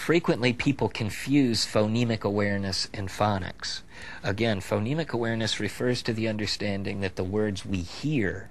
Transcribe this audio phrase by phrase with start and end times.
[0.00, 3.82] frequently people confuse phonemic awareness and phonics.
[4.22, 8.48] Again, phonemic awareness refers to the understanding that the words we hear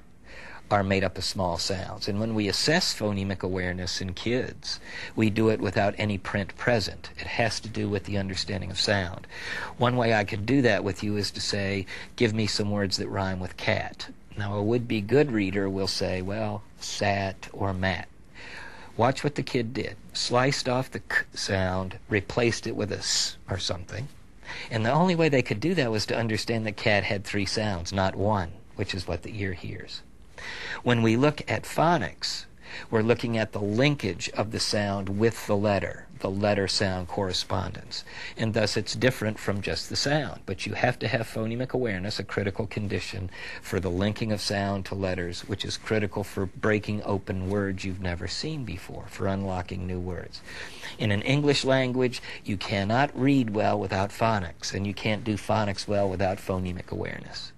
[0.69, 2.07] are made up of small sounds.
[2.07, 4.79] And when we assess phonemic awareness in kids,
[5.15, 7.09] we do it without any print present.
[7.17, 9.25] It has to do with the understanding of sound.
[9.79, 12.97] One way I could do that with you is to say, give me some words
[12.97, 14.07] that rhyme with cat.
[14.37, 18.07] Now, a would be good reader will say, well, sat or mat.
[18.99, 19.95] Watch what the kid did.
[20.11, 24.09] Sliced off the k sound, replaced it with a s or something.
[24.69, 27.45] And the only way they could do that was to understand that cat had three
[27.45, 30.01] sounds, not one, which is what the ear hears.
[30.83, 32.43] When we look at phonics,
[32.89, 38.03] we're looking at the linkage of the sound with the letter, the letter sound correspondence.
[38.37, 40.41] And thus it's different from just the sound.
[40.45, 43.29] But you have to have phonemic awareness, a critical condition
[43.61, 48.01] for the linking of sound to letters, which is critical for breaking open words you've
[48.01, 50.41] never seen before, for unlocking new words.
[50.97, 55.87] In an English language, you cannot read well without phonics, and you can't do phonics
[55.87, 57.53] well without phonemic awareness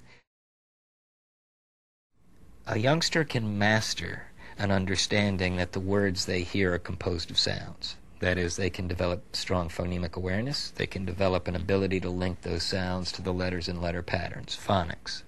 [2.67, 4.23] a youngster can master
[4.61, 7.95] an understanding that the words they hear are composed of sounds.
[8.19, 10.69] That is, they can develop strong phonemic awareness.
[10.69, 14.55] They can develop an ability to link those sounds to the letters and letter patterns,
[14.55, 15.23] phonics.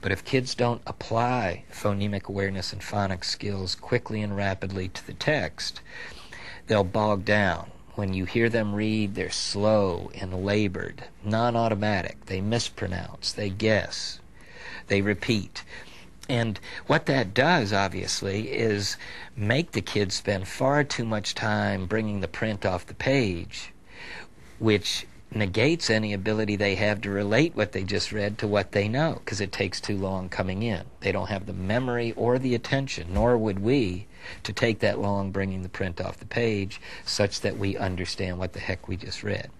[0.00, 5.14] But if kids don't apply phonemic awareness and phonics skills quickly and rapidly to the
[5.14, 5.80] text,
[6.66, 7.70] they'll bog down.
[7.94, 12.26] When you hear them read, they're slow and labored, non automatic.
[12.26, 14.18] They mispronounce, they guess,
[14.88, 15.62] they repeat.
[16.28, 18.98] And what that does, obviously, is
[19.34, 23.72] make the kids spend far too much time bringing the print off the page,
[24.58, 28.88] which negates any ability they have to relate what they just read to what they
[28.88, 30.84] know, because it takes too long coming in.
[31.00, 34.06] They don't have the memory or the attention, nor would we,
[34.42, 38.52] to take that long bringing the print off the page such that we understand what
[38.52, 39.50] the heck we just read.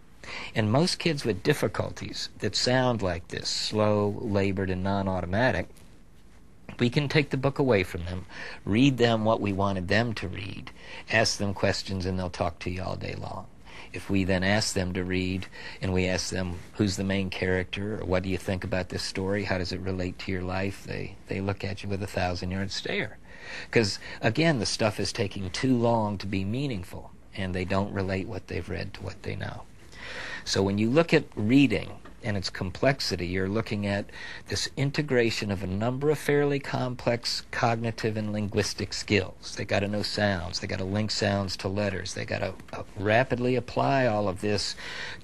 [0.54, 5.69] And most kids with difficulties that sound like this, slow, labored, and non automatic,
[6.81, 8.27] we can take the book away from them,
[8.65, 10.71] read them what we wanted them to read,
[11.11, 13.47] ask them questions, and they'll talk to you all day long.
[13.93, 15.47] If we then ask them to read
[15.81, 19.03] and we ask them who's the main character or what do you think about this
[19.03, 22.06] story, how does it relate to your life, they, they look at you with a
[22.06, 23.17] thousand yard stare.
[23.65, 28.28] Because again, the stuff is taking too long to be meaningful and they don't relate
[28.28, 29.62] what they've read to what they know.
[30.44, 34.06] So when you look at reading, and its complexity, you're looking at
[34.49, 39.55] this integration of a number of fairly complex cognitive and linguistic skills.
[39.56, 42.55] They got to know sounds, they got to link sounds to letters, they got to
[42.73, 44.75] uh, rapidly apply all of this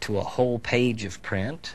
[0.00, 1.74] to a whole page of print.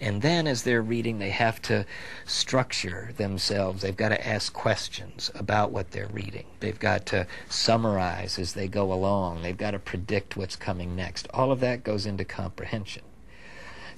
[0.00, 1.84] And then, as they're reading, they have to
[2.24, 3.82] structure themselves.
[3.82, 6.46] They've got to ask questions about what they're reading.
[6.60, 9.42] They've got to summarize as they go along.
[9.42, 11.28] They've got to predict what's coming next.
[11.34, 13.02] All of that goes into comprehension.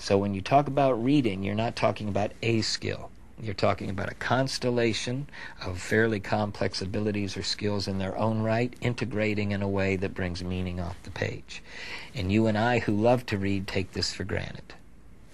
[0.03, 3.13] So when you talk about reading, you're not talking about a skill.
[3.41, 5.29] You're talking about a constellation
[5.65, 10.13] of fairly complex abilities or skills in their own right, integrating in a way that
[10.13, 11.63] brings meaning off the page.
[12.17, 14.75] And you and I, who love to read, take this for granted.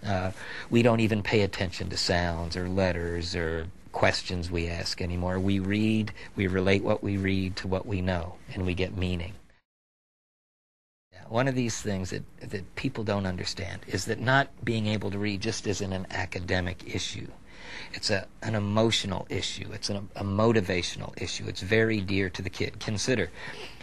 [0.06, 0.32] Uh,
[0.68, 5.40] we don't even pay attention to sounds or letters or questions we ask anymore.
[5.40, 9.32] We read, we relate what we read to what we know, and we get meaning
[11.30, 15.18] one of these things that, that people don't understand is that not being able to
[15.18, 17.28] read just isn't an academic issue.
[17.92, 19.68] It's a, an emotional issue.
[19.72, 21.44] It's an, a motivational issue.
[21.46, 22.80] It's very dear to the kid.
[22.80, 23.30] Consider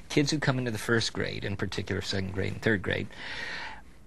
[0.09, 3.07] kids who come into the first grade, in particular second grade and third grade,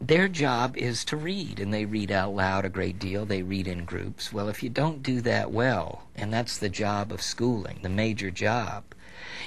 [0.01, 3.27] their job is to read, and they read out loud a great deal.
[3.27, 4.33] They read in groups.
[4.33, 8.31] Well, if you don't do that well, and that's the job of schooling, the major
[8.31, 8.85] job,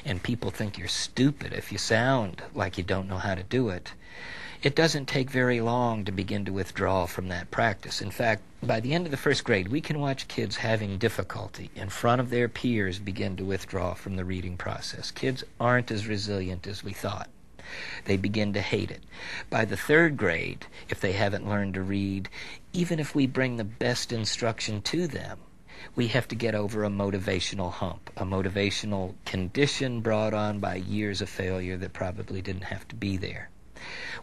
[0.03, 3.69] and people think you're stupid if you sound like you don't know how to do
[3.69, 3.93] it,
[4.61, 8.01] it doesn't take very long to begin to withdraw from that practice.
[8.01, 11.71] In fact, by the end of the first grade, we can watch kids having difficulty
[11.75, 15.11] in front of their peers begin to withdraw from the reading process.
[15.11, 17.29] Kids aren't as resilient as we thought.
[18.05, 19.03] They begin to hate it.
[19.49, 22.29] By the third grade, if they haven't learned to read,
[22.73, 25.39] even if we bring the best instruction to them,
[25.95, 31.21] we have to get over a motivational hump, a motivational condition brought on by years
[31.21, 33.49] of failure that probably didn't have to be there.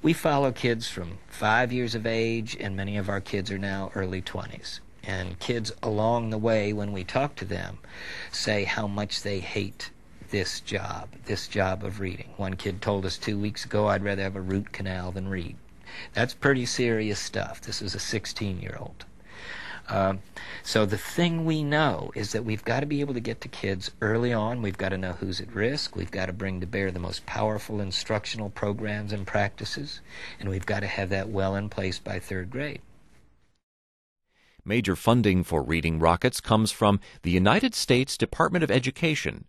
[0.03, 3.91] We follow kids from five years of age, and many of our kids are now
[3.95, 4.81] early 20s.
[5.03, 7.79] And kids along the way, when we talk to them,
[8.31, 9.91] say how much they hate
[10.31, 12.31] this job, this job of reading.
[12.37, 15.57] One kid told us two weeks ago, I'd rather have a root canal than read.
[16.15, 17.61] That's pretty serious stuff.
[17.61, 19.05] This is a 16 year old.
[19.89, 20.21] Um,
[20.63, 23.49] so the thing we know is that we've got to be able to get to
[23.49, 24.61] kids early on.
[24.61, 25.97] We've got to know who's at risk.
[25.97, 30.01] We've got to bring to bear the most powerful instructional programs and practices,
[30.39, 32.83] and we've got to have that well in place by third grade.
[34.63, 39.47] Major funding for Reading Rockets comes from the United States Department of Education,